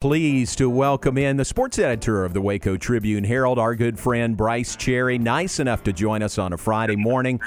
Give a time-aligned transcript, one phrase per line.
[0.00, 4.34] Pleased to welcome in the sports editor of the Waco Tribune Herald, our good friend
[4.34, 5.18] Brice Cherry.
[5.18, 7.38] Nice enough to join us on a Friday morning.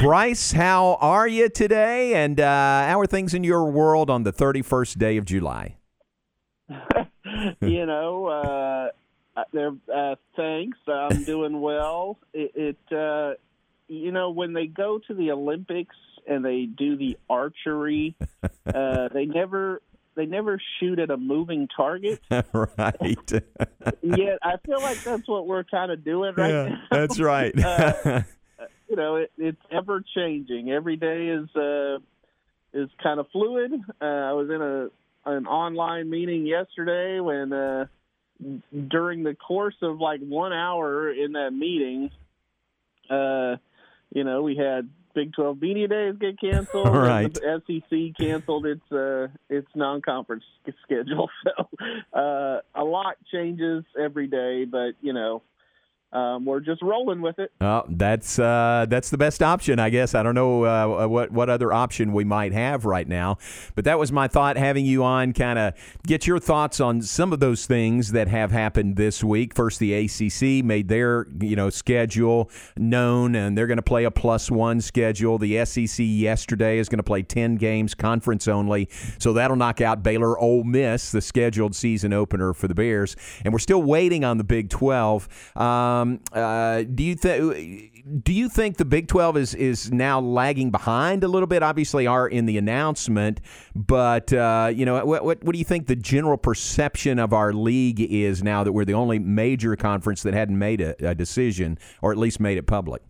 [0.00, 2.14] Bryce, how are you today?
[2.14, 5.76] And uh, how are things in your world on the 31st day of July?
[7.60, 9.70] you know, uh, there.
[9.94, 10.78] Uh, thanks.
[10.88, 12.18] I'm doing well.
[12.34, 13.34] It, it uh,
[13.86, 15.94] you know, when they go to the Olympics
[16.26, 19.80] and they do the archery, uh, they never
[20.16, 22.20] they never shoot at a moving target.
[22.30, 23.32] right.
[24.02, 26.82] Yet I feel like that's what we're kind of doing right yeah, now.
[26.90, 27.56] That's right.
[27.64, 28.22] uh,
[28.88, 30.70] you know, it, it's ever changing.
[30.70, 31.98] Every day is uh,
[32.72, 33.72] is kind of fluid.
[34.00, 34.88] Uh, I was in a
[35.30, 37.86] an online meeting yesterday when uh,
[38.88, 42.10] during the course of like one hour in that meeting,
[43.10, 43.56] uh,
[44.12, 46.88] you know, we had Big 12 Media Days get canceled.
[47.00, 47.32] Right.
[47.32, 50.44] The SEC canceled its uh, its non-conference
[50.82, 51.28] schedule.
[51.44, 51.68] So
[52.12, 55.42] uh, a lot changes every day, but you know,
[56.12, 57.52] um, we're just rolling with it.
[57.60, 60.12] Oh, that's uh, that's the best option, I guess.
[60.14, 63.38] I don't know uh, what what other option we might have right now,
[63.76, 64.56] but that was my thought.
[64.56, 68.50] Having you on, kind of get your thoughts on some of those things that have
[68.50, 69.54] happened this week.
[69.54, 74.10] First, the ACC made their you know schedule known, and they're going to play a
[74.10, 75.38] plus one schedule.
[75.38, 78.88] The SEC yesterday is going to play ten games, conference only,
[79.18, 83.52] so that'll knock out Baylor, Ole Miss, the scheduled season opener for the Bears, and
[83.52, 85.28] we're still waiting on the Big Twelve.
[85.54, 85.99] Um,
[86.32, 91.24] uh, do you think do you think the Big Twelve is is now lagging behind
[91.24, 91.62] a little bit?
[91.62, 93.40] Obviously, are in the announcement,
[93.74, 97.52] but uh, you know what, what, what do you think the general perception of our
[97.52, 101.78] league is now that we're the only major conference that hadn't made a, a decision
[102.02, 103.02] or at least made it public?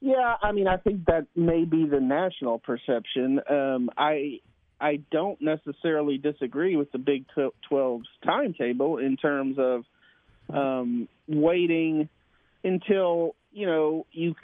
[0.00, 3.40] Yeah, I mean, I think that may be the national perception.
[3.48, 4.40] Um, I
[4.80, 7.24] I don't necessarily disagree with the Big
[7.70, 9.84] 12's timetable in terms of
[10.52, 12.08] um, waiting
[12.64, 14.34] until you know you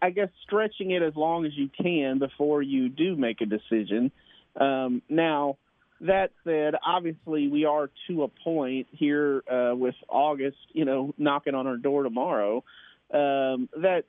[0.00, 4.12] I guess stretching it as long as you can before you do make a decision.
[4.56, 5.56] Um, now,
[6.00, 11.54] that said, obviously we are to a point here uh, with August, you know, knocking
[11.54, 12.64] on our door tomorrow.
[13.12, 14.04] Um, that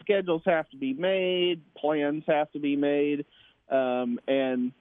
[0.00, 3.24] schedules have to be made, plans have to be made,
[3.70, 4.72] um, and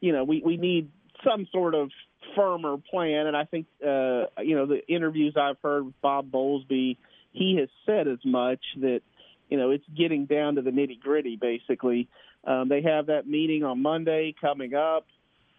[0.00, 0.90] you know we we need
[1.24, 1.90] some sort of
[2.36, 3.26] firmer plan.
[3.26, 6.96] And I think, uh, you know, the interviews I've heard with Bob Bowlesby,
[7.32, 9.00] he has said as much that,
[9.48, 12.08] you know, it's getting down to the nitty gritty, basically.
[12.44, 15.06] Um, they have that meeting on Monday coming up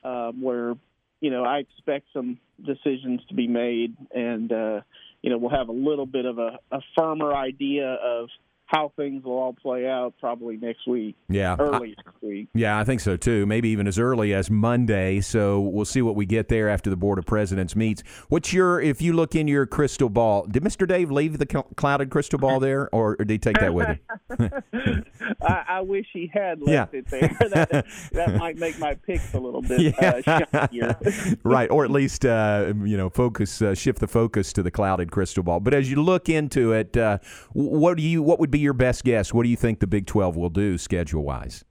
[0.04, 0.76] um, where,
[1.20, 4.82] you know, I expect some decisions to be made and, uh,
[5.22, 8.30] you know, we'll have a little bit of a, a firmer idea of–
[8.70, 11.16] how things will all play out probably next week.
[11.28, 12.50] Yeah, early I, next week.
[12.54, 13.48] Yeah, I think so too.
[13.48, 15.22] Maybe even as early as Monday.
[15.22, 18.04] So we'll see what we get there after the board of presidents meets.
[18.28, 20.46] What's your if you look in your crystal ball?
[20.46, 20.88] Did Mr.
[20.88, 24.00] Dave leave the clouded crystal ball there, or, did he take that with him?
[25.42, 27.00] I, I, wish he had left yeah.
[27.00, 27.38] it there.
[27.50, 30.94] That, that might make my picks a little bit uh, yeah.
[31.04, 31.12] uh,
[31.44, 35.12] right, or at least uh, you know focus uh, shift the focus to the clouded
[35.12, 35.60] crystal ball.
[35.60, 37.18] But as you look into it, uh,
[37.54, 39.34] what do you what would be your best guess?
[39.34, 41.66] What do you think the Big 12 will do schedule wise?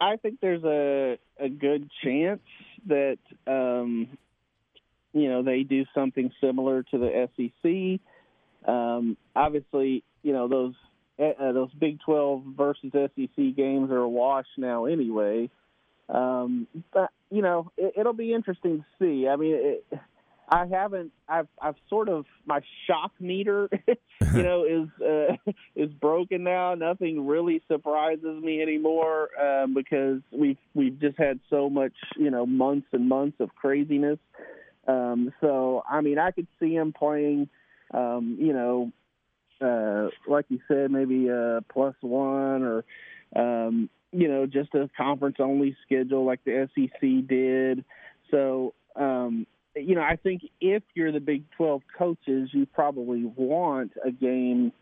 [0.00, 2.40] I think there's a a good chance
[2.86, 4.08] that um,
[5.12, 8.00] you know they do something similar to the SEC.
[8.68, 10.74] Um, obviously, you know those
[11.18, 15.50] uh, those Big 12 versus SEC games are a wash now anyway.
[16.08, 19.28] Um, but you know it, will be interesting to see.
[19.28, 19.86] I mean, it,
[20.48, 21.12] I haven't.
[21.28, 23.68] I've I've sort of my shock meter,
[24.34, 26.74] you know, is uh, is broken now.
[26.74, 32.46] Nothing really surprises me anymore um, because we've we've just had so much, you know,
[32.46, 34.18] months and months of craziness.
[34.86, 37.48] Um, so I mean, I could see him playing,
[37.92, 38.92] um, you know,
[39.60, 42.84] uh, like you said, maybe a plus one or,
[43.34, 47.84] um, you know, just a conference only schedule like the SEC did.
[48.30, 53.92] So um, you know, I think if you're the Big 12 coaches, you probably want
[54.04, 54.72] a game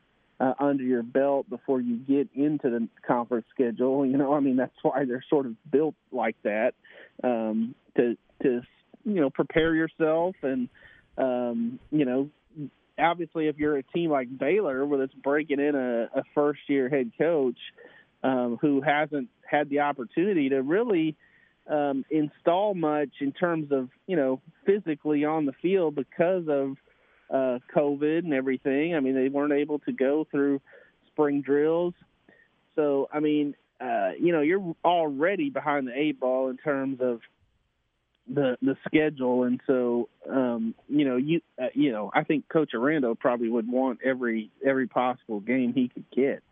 [0.40, 4.04] uh, under your belt before you get into the conference schedule.
[4.04, 6.74] You know, I mean, that's why they're sort of built like that
[7.22, 8.62] um, to to
[9.04, 10.68] you know prepare yourself and
[11.18, 12.30] um, you know
[12.98, 16.88] obviously if you're a team like Baylor where it's breaking in a, a first year
[16.88, 17.58] head coach
[18.22, 21.16] um, who hasn't had the opportunity to really
[21.68, 26.76] um, install much in terms of you know physically on the field because of
[27.30, 28.94] uh, COVID and everything.
[28.94, 30.60] I mean, they weren't able to go through
[31.08, 31.94] spring drills,
[32.74, 37.20] so I mean, uh, you know, you're already behind the eight ball in terms of
[38.32, 42.72] the the schedule, and so um, you know you uh, you know I think Coach
[42.74, 46.42] Aranda probably would want every every possible game he could get.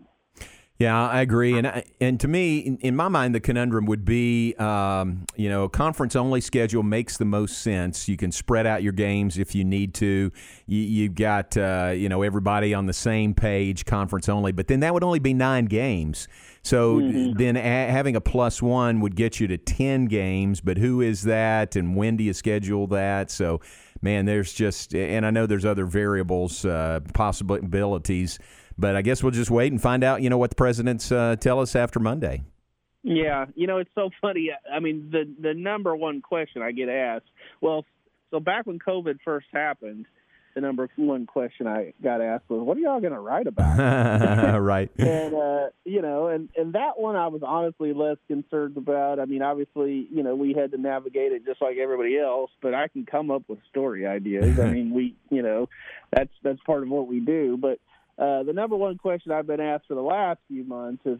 [0.81, 4.06] Yeah, I agree, and I, and to me, in, in, my mind, the conundrum would
[4.06, 8.09] be, um, you know, conference only schedule makes the most sense.
[8.09, 10.32] You can spread out your games if you need to.
[10.67, 14.81] You, have got uh, you know everybody on the same page, conference only, but then
[14.81, 16.29] that would only be nine games.
[16.62, 17.37] So mm-hmm.
[17.37, 21.25] then a- having a plus one would get you to ten games, but who is
[21.25, 23.31] that, and when do you schedule that?
[23.31, 23.61] So,
[24.00, 28.38] man, there's just, and I know there's other variables, uh, possibilities
[28.81, 30.23] but I guess we'll just wait and find out.
[30.23, 32.43] You know what the presidents uh, tell us after Monday.
[33.03, 34.50] Yeah, you know it's so funny.
[34.73, 37.27] I mean, the the number one question I get asked.
[37.61, 37.85] Well,
[38.31, 40.06] so back when COVID first happened,
[40.55, 43.79] the number one question I got asked was, "What are y'all going to write about?"
[44.61, 44.91] right.
[44.99, 49.21] and uh, you know, and and that one I was honestly less concerned about.
[49.21, 52.75] I mean, obviously, you know, we had to navigate it just like everybody else, but
[52.75, 54.59] I can come up with story ideas.
[54.59, 55.69] I mean, we, you know,
[56.12, 57.56] that's that's part of what we do.
[57.56, 57.79] But
[58.20, 61.19] uh, the number one question I've been asked for the last few months is,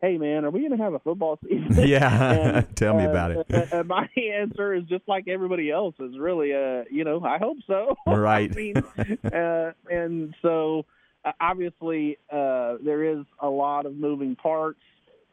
[0.00, 3.10] "Hey, man, are we going to have a football season?" Yeah, and, tell me uh,
[3.10, 3.46] about it.
[3.50, 6.16] and my answer is just like everybody else's.
[6.16, 7.96] Really, uh, you know, I hope so.
[8.06, 8.50] Right.
[8.50, 8.76] I mean,
[9.24, 10.86] uh, and so
[11.24, 14.80] uh, obviously uh, there is a lot of moving parts,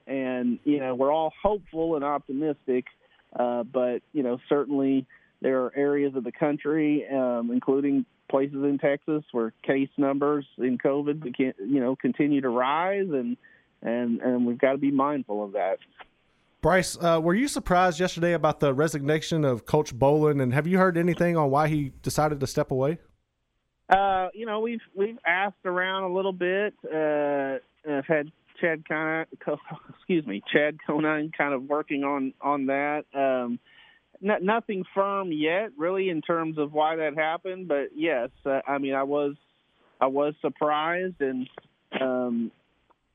[0.08, 2.86] and you know, we're all hopeful and optimistic,
[3.40, 5.06] uh, but you know, certainly
[5.42, 10.78] there are areas of the country, um, including places in Texas where case numbers in
[10.78, 13.38] COVID, you know, continue to rise, and
[13.82, 15.78] and and we've got to be mindful of that.
[16.62, 20.78] Brice, uh, were you surprised yesterday about the resignation of Coach Bolen, and have you
[20.78, 22.98] heard anything on why he decided to step away?
[23.90, 26.74] Uh, you know, we've we've asked around a little bit.
[26.86, 27.58] Uh,
[27.90, 29.60] I've had Chad kind of,
[29.96, 33.06] excuse me, Chad Conine kind of working on on that.
[33.14, 33.60] Um,
[34.24, 37.68] n- nothing firm yet, really, in terms of why that happened.
[37.68, 39.36] But yes, uh, I mean, I was
[40.00, 41.48] I was surprised, and
[42.00, 42.52] um,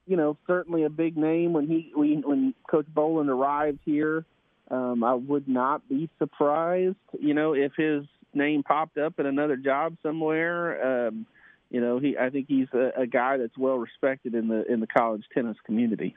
[0.06, 4.24] you know, certainly a big name when he when, when Coach Bolen arrived here.
[4.70, 9.56] Um, I would not be surprised, you know, if his name popped up at another
[9.56, 11.06] job somewhere.
[11.08, 11.26] Um,
[11.70, 14.80] you know, he I think he's a, a guy that's well respected in the in
[14.80, 16.16] the college tennis community.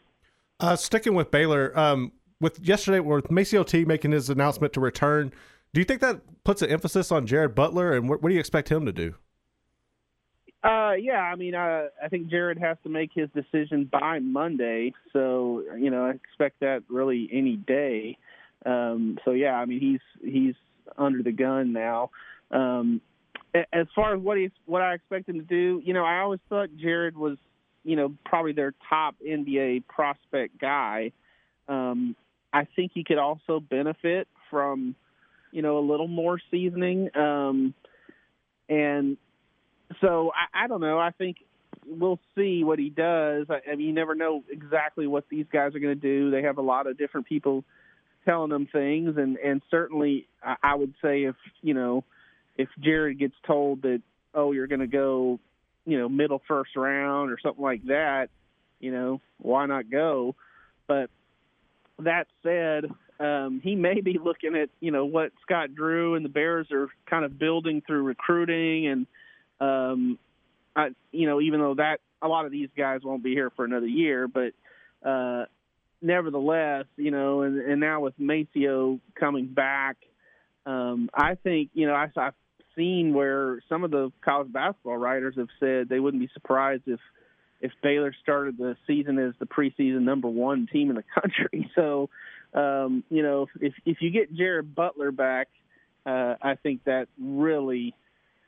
[0.60, 5.32] Uh, sticking with Baylor, um, with yesterday with MaCio Teague making his announcement to return,
[5.74, 8.40] do you think that puts an emphasis on Jared Butler, and what, what do you
[8.40, 9.16] expect him to do?
[10.64, 14.94] Uh, yeah, I mean, uh, I think Jared has to make his decision by Monday,
[15.14, 18.18] so you know, I expect that really any day.
[18.66, 20.56] Um, so yeah, I mean, he's he's
[20.98, 22.10] under the gun now.
[22.52, 23.02] Um,
[23.54, 26.40] as far as what he's what I expect him to do, you know, I always
[26.50, 27.38] thought Jared was,
[27.84, 31.12] you know, probably their top NBA prospect guy.
[31.68, 32.16] Um,
[32.58, 34.96] I think he could also benefit from,
[35.52, 37.16] you know, a little more seasoning.
[37.16, 37.76] Um,
[38.68, 39.18] and
[40.02, 40.98] so I, I don't know.
[40.98, 41.38] I think
[41.86, 43.46] we'll see what he does.
[43.52, 46.32] I, I mean, you never know exactly what these guys are going to do.
[46.32, 47.64] They have a lot of different people
[48.26, 52.04] telling them things, and and certainly I, I would say if you know
[52.58, 54.02] if Jared gets told that
[54.34, 55.40] oh you're going to go
[55.86, 58.30] you know middle first round or something like that,
[58.80, 60.36] you know why not go?
[60.88, 61.12] But
[62.00, 62.86] that said,
[63.20, 66.90] um, he may be looking at you know what Scott Drew and the Bears are
[67.10, 69.08] kind of building through recruiting, and
[69.60, 70.20] um,
[70.76, 73.66] I, you know even though that a lot of these guys won't be here for
[73.66, 74.54] another year, but
[75.08, 75.46] uh,
[76.02, 79.98] nevertheless, you know, and, and now with MaCio coming back,
[80.66, 82.34] um, I think you know I, I've
[82.76, 87.00] seen where some of the college basketball writers have said they wouldn't be surprised if
[87.62, 91.72] if Baylor started the season as the preseason number one team in the country.
[91.76, 92.10] So,
[92.54, 95.48] um, you know, if if you get Jared Butler back,
[96.06, 97.94] uh, I think that really,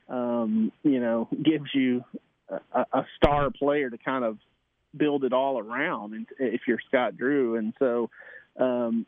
[0.08, 2.04] um, you know, gives you
[2.48, 4.38] a, a star player to kind of
[4.96, 6.14] build it all around.
[6.14, 8.10] And if you're Scott Drew, and so,
[8.58, 9.06] um,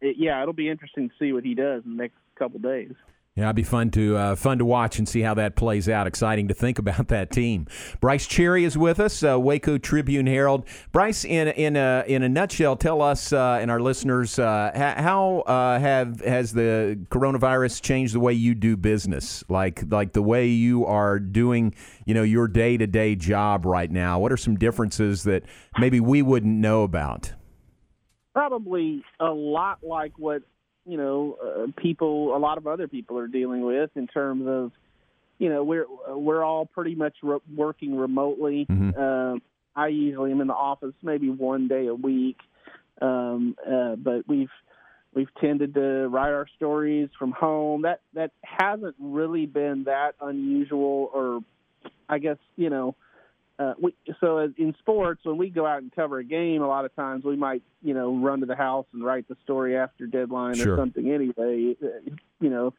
[0.00, 2.94] it, yeah, it'll be interesting to see what he does in the next couple days.
[3.36, 6.06] Yeah, it'd be fun to uh, fun to watch and see how that plays out.
[6.06, 7.66] Exciting to think about that team.
[8.00, 10.64] Brice Cherry is with us, uh, Waco Tribune Herald.
[10.92, 15.40] Bryce, in in a in a nutshell, tell us uh, and our listeners uh, how
[15.40, 20.46] uh, have has the coronavirus changed the way you do business, like like the way
[20.46, 21.74] you are doing,
[22.06, 24.20] you know, your day to day job right now.
[24.20, 25.42] What are some differences that
[25.76, 27.32] maybe we wouldn't know about?
[28.32, 30.42] Probably a lot like what
[30.86, 34.72] you know uh, people a lot of other people are dealing with in terms of
[35.38, 38.90] you know we're we're all pretty much re- working remotely mm-hmm.
[38.98, 39.38] uh,
[39.80, 42.38] i usually am in the office maybe one day a week
[43.00, 44.50] um, uh, but we've
[45.14, 47.82] we've tended to write our stories from home.
[47.82, 51.40] That that hasn't really been that unusual, or
[52.08, 52.94] I guess you know.
[53.58, 56.84] Uh, we, so in sports, when we go out and cover a game, a lot
[56.84, 60.06] of times we might, you know, run to the house and write the story after
[60.06, 60.74] deadline Sure.
[60.74, 61.08] or something.
[61.10, 62.74] Anyway, Uh, you know,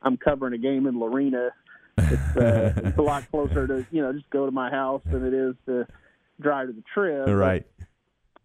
[0.00, 1.50] I'm covering a game in Lorena.
[1.98, 5.26] It's, uh, it's a lot closer to, you know, just go to my house than
[5.26, 5.86] it is to
[6.40, 7.26] drive to the trip.
[7.28, 7.66] right.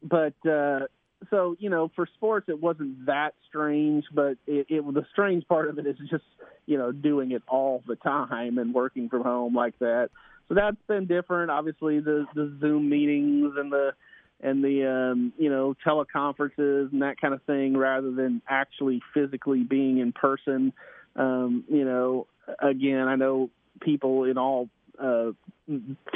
[0.02, 0.88] But uh,
[1.30, 4.06] so you know, for sports, it wasn't that strange.
[4.14, 6.24] But it, it the strange part of it is just
[6.68, 10.10] you know doing it all the time and working from home like that.
[10.50, 11.52] So that's been different.
[11.52, 13.94] Obviously, the the Zoom meetings and the
[14.42, 19.64] and the um, you know teleconferences and that kind of thing, rather than actually physically
[19.64, 20.74] being in person.
[21.16, 22.28] Um, you know,
[22.60, 23.50] again, I know
[23.82, 24.70] people in all
[25.02, 25.32] uh,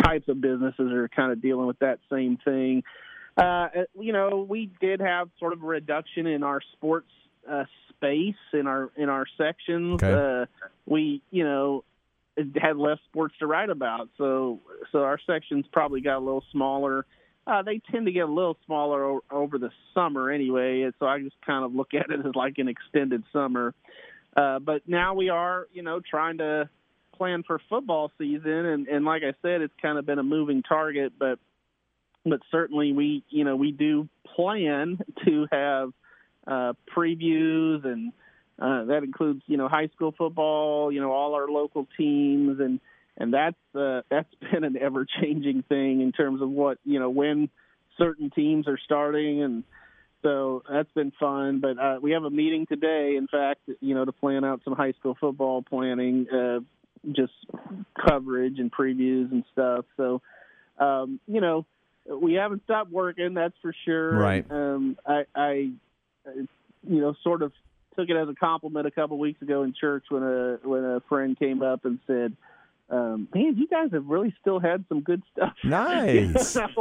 [0.02, 2.84] types of businesses are kind of dealing with that same thing.
[3.38, 3.68] Uh,
[4.00, 7.10] you know, we did have sort of a reduction in our sports
[7.50, 10.02] uh, space in our in our sections.
[10.04, 10.14] Okay.
[10.14, 10.46] Uh,
[10.86, 11.84] we, you know,
[12.38, 14.62] had less sports to write about, so
[14.92, 17.06] so our sections probably got a little smaller.
[17.48, 21.08] Uh, they tend to get a little smaller o- over the summer anyway, and so
[21.08, 23.74] I just kind of look at it as like an extended summer.
[24.36, 26.70] Uh, but now we are, you know, trying to
[27.18, 30.64] plan for football season, and, and like I said, it's kind of been a moving
[30.64, 31.40] target, but
[32.24, 35.92] but certainly we, you know, we do plan to have
[36.48, 38.14] uh, previews, and
[38.62, 42.80] uh, that includes, you know, high school football, you know, all our local teams, and
[43.18, 47.10] and that's uh, that's been an ever changing thing in terms of what you know
[47.10, 47.50] when
[47.98, 49.64] certain teams are starting and
[50.24, 51.62] so that's been fun.
[51.62, 54.76] But uh, we have a meeting today in fact you know to plan out some
[54.76, 56.60] high school football planning uh,
[57.12, 57.34] just
[58.08, 59.86] coverage and previews and stuff.
[59.98, 60.22] So
[60.78, 61.66] um, you know
[62.08, 64.18] we haven't stopped working that's for sure.
[64.18, 64.46] Right.
[64.50, 65.72] um, I, I
[66.28, 66.44] uh,
[66.88, 67.52] you know sort of
[67.96, 71.02] took it as a compliment a couple weeks ago in church when a when a
[71.10, 72.36] friend came up and said
[72.92, 75.54] um, man, you guys have really still had some good stuff.
[75.64, 76.56] Nice.
[76.58, 76.74] and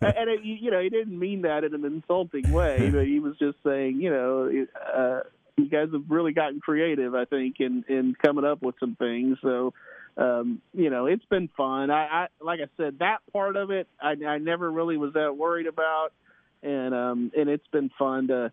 [0.00, 3.58] it, you know, he didn't mean that in an insulting way, but he was just
[3.64, 4.66] saying, you know,
[4.96, 5.20] uh,
[5.58, 9.36] you guys have really gotten creative, I think, in in coming up with some things.
[9.42, 9.74] So,
[10.16, 11.90] um, you know, it's been fun.
[11.90, 15.36] I, I like I said, that part of it, I, I never really was that
[15.36, 16.12] worried about,
[16.62, 18.52] and um, and it's been fun to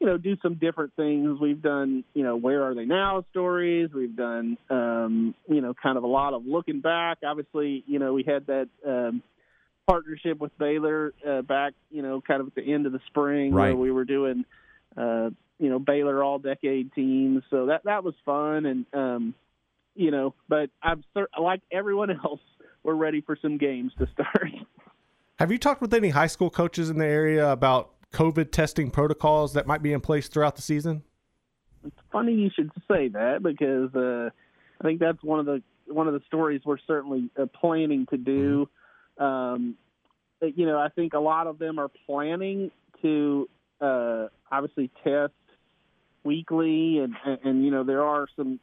[0.00, 1.40] you know, do some different things.
[1.40, 3.90] We've done, you know, where are they now stories.
[3.92, 7.18] We've done, um, you know, kind of a lot of looking back.
[7.26, 9.22] Obviously, you know, we had that um,
[9.88, 13.52] partnership with Baylor uh, back, you know, kind of at the end of the spring
[13.52, 13.68] Right.
[13.68, 14.44] where we were doing,
[14.96, 17.42] uh, you know, Baylor all decade teams.
[17.50, 19.34] So that that was fun, and um,
[19.96, 21.02] you know, but I'm
[21.40, 22.40] like everyone else,
[22.84, 24.52] we're ready for some games to start.
[25.40, 29.52] Have you talked with any high school coaches in the area about COVID testing protocols
[29.54, 31.02] that might be in place throughout the season?
[31.84, 34.30] it's funny you should say that because uh,
[34.80, 38.16] I think that's one of the one of the stories we're certainly uh, planning to
[38.18, 38.68] do.
[39.18, 39.76] Um,
[40.40, 42.70] you know, I think a lot of them are planning
[43.02, 43.48] to
[43.80, 45.32] uh, obviously test
[46.24, 48.60] weekly, and, and and you know there are some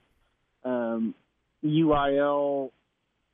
[0.63, 1.15] um,
[1.63, 2.71] UIL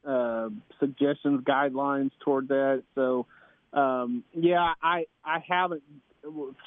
[0.08, 0.50] uh,
[0.80, 2.84] suggestions, guidelines toward that.
[2.96, 3.26] So
[3.74, 5.84] um, yeah, I I haven't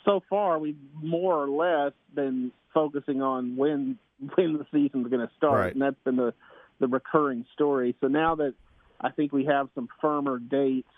[0.04, 3.98] so far we've more or less been focusing on when
[4.34, 5.72] when the season's going to start, Right.
[5.72, 6.34] and that's been the
[6.80, 7.94] the recurring story.
[8.00, 8.54] So now that
[9.00, 10.88] I think we have some firmer dates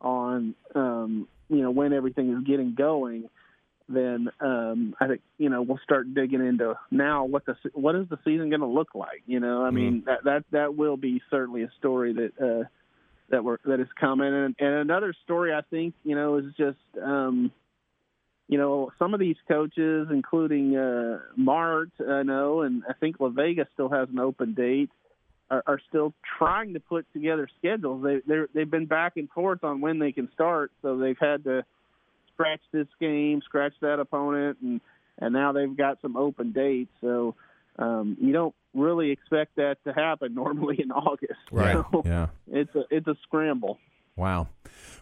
[0.00, 3.28] on um, you know when everything is getting going,
[3.88, 8.08] then um, I think you know we'll start digging into now what the what is
[8.08, 9.22] the season going to look like.
[9.26, 12.32] You know, I mean that that that will be certainly a story that.
[12.40, 12.68] Uh,
[13.32, 14.32] that were that is coming.
[14.32, 17.50] And, and another story I think you know is just um,
[18.46, 23.30] you know some of these coaches, including uh, Mart, I know, and I think La
[23.30, 24.90] Vega still has an open date.
[25.50, 28.02] Are, are still trying to put together schedules.
[28.04, 31.64] They they've been back and forth on when they can start, so they've had to
[32.32, 34.80] scratch this game, scratch that opponent, and
[35.18, 36.92] and now they've got some open dates.
[37.00, 37.34] So
[37.78, 41.40] um, you don't really expect that to happen normally in August.
[41.50, 41.72] Right.
[41.92, 42.28] So Yeah.
[42.50, 43.78] it's a it's a scramble.
[44.14, 44.48] Wow.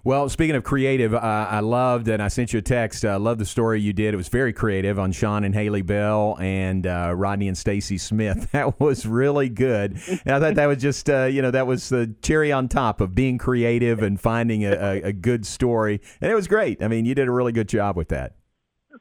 [0.05, 3.05] Well, speaking of creative, uh, I loved, and I sent you a text.
[3.05, 4.15] I love the story you did.
[4.15, 8.49] It was very creative on Sean and Haley Bell and uh, Rodney and Stacy Smith.
[8.53, 9.99] That was really good.
[10.25, 13.01] And I thought that was just, uh, you know, that was the cherry on top
[13.01, 16.01] of being creative and finding a, a, a good story.
[16.21, 16.81] And it was great.
[16.83, 18.37] I mean, you did a really good job with that.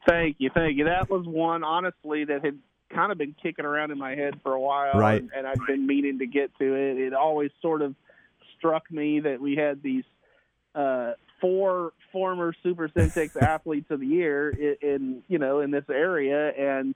[0.07, 0.85] Thank you, thank you.
[0.85, 2.57] That was one honestly that had
[2.93, 5.21] kind of been kicking around in my head for a while, Right.
[5.21, 6.97] and, and I've been meaning to get to it.
[6.97, 7.95] It always sort of
[8.57, 10.03] struck me that we had these
[10.75, 15.85] uh, four former Super Centex athletes of the year in, in you know in this
[15.89, 16.95] area, and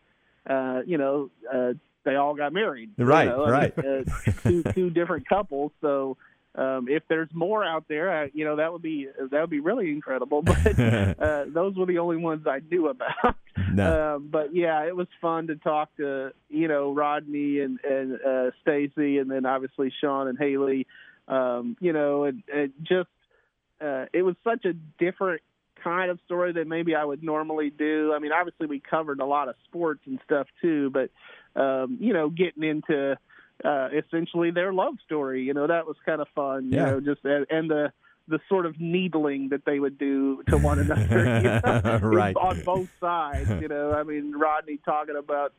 [0.49, 1.73] uh, you know uh,
[2.03, 2.91] they all got married.
[2.97, 3.77] you Right, I right.
[3.77, 5.71] mean, uh, two two different couples.
[5.81, 6.17] So
[6.55, 9.59] um, if there's more out there, uh, you know that would be that would be
[9.59, 10.41] really incredible.
[10.41, 13.35] But uh, those were the only ones I knew about.
[13.71, 14.15] No.
[14.15, 18.51] Um, but yeah, it was fun to talk to you know Rodney and and uh,
[18.61, 20.87] Stacy, and then obviously Sean and Haley.
[21.27, 23.09] Um, you know, and, and just
[23.79, 25.41] uh, it was such a different
[25.83, 28.13] kind of story that maybe I would normally do.
[28.15, 31.09] I mean, obviously we covered a lot of sports and stuff too, but
[31.59, 33.17] um, you know, getting into
[33.63, 36.69] uh, essentially their love story, you know, that was kind of fun.
[36.71, 36.79] Yeah.
[36.79, 37.91] You know, just and and the
[38.27, 42.35] the sort of needling that they would do to one another, you know, Right.
[42.49, 43.49] on both sides.
[43.61, 45.53] You know, I mean, Rodney talking about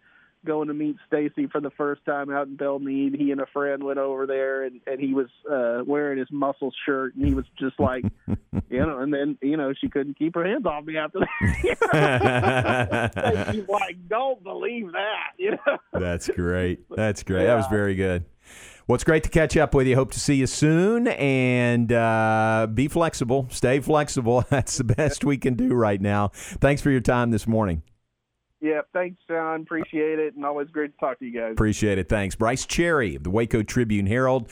[0.45, 3.17] going to meet Stacy for the first time out in Belmead.
[3.17, 6.73] He and a friend went over there, and and he was uh, wearing his muscle
[6.85, 8.05] shirt, and he was just like,
[8.69, 13.13] you know, and then you know she couldn't keep her hands off me after that.
[13.47, 15.79] Stacy's like, don't believe that, you know.
[15.93, 16.81] That's great.
[16.91, 17.47] That's great.
[17.47, 18.25] That was very good.
[18.87, 19.95] Well, it's great to catch up with you.
[19.97, 23.47] Hope to see you soon and uh, be flexible.
[23.51, 24.45] Stay flexible.
[24.51, 26.29] That's the best we can do right now.
[26.35, 27.83] Thanks for your time this morning.
[28.65, 29.61] Yeah, thanks, John.
[29.61, 31.53] Appreciate it, and always great to talk to you guys.
[31.53, 32.09] Appreciate it.
[32.09, 32.35] Thanks.
[32.35, 34.49] Brice Cherry of the Waco Tribune Herald.